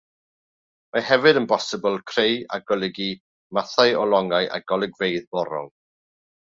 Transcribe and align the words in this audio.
Mae 0.95 1.03
hefyd 1.09 1.39
yn 1.41 1.45
bosibl 1.51 1.99
creu 2.13 2.39
a 2.57 2.59
golygu 2.73 3.09
mathau 3.61 3.95
o 4.05 4.09
longau 4.17 4.51
a 4.59 4.61
golygfeydd 4.75 5.33
morol. 5.41 5.75